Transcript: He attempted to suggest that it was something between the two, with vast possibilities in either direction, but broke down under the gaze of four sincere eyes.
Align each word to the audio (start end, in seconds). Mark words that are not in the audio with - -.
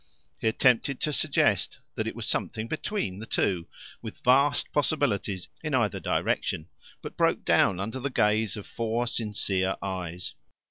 He 0.39 0.47
attempted 0.47 0.99
to 1.01 1.13
suggest 1.13 1.77
that 1.93 2.07
it 2.07 2.15
was 2.15 2.25
something 2.27 2.67
between 2.67 3.19
the 3.19 3.27
two, 3.27 3.67
with 4.01 4.23
vast 4.23 4.71
possibilities 4.71 5.47
in 5.61 5.75
either 5.75 5.99
direction, 5.99 6.69
but 7.03 7.15
broke 7.17 7.45
down 7.45 7.79
under 7.79 7.99
the 7.99 8.09
gaze 8.09 8.57
of 8.57 8.65
four 8.65 9.05
sincere 9.05 9.75
eyes. 9.79 10.33